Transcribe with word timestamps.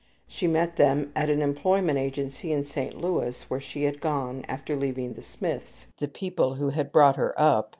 She 0.27 0.47
met 0.47 0.77
them 0.77 1.11
at 1.15 1.29
an 1.29 1.43
employment 1.43 1.99
agency 1.99 2.51
in 2.51 2.63
St. 2.65 2.99
Louis 2.99 3.43
where 3.51 3.59
she 3.59 3.83
had 3.83 4.01
gone 4.01 4.43
after 4.47 4.75
leaving 4.75 5.13
the 5.13 5.21
Smiths, 5.21 5.85
the 5.99 6.07
people 6.07 6.55
who 6.55 6.69
had 6.69 6.91
brought 6.91 7.17
her 7.17 7.39
up. 7.39 7.69